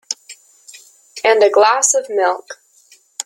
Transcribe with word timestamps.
And 1.23 1.43
a 1.43 1.51
glass 1.51 1.93
of 1.93 2.09
milk. 2.09 2.59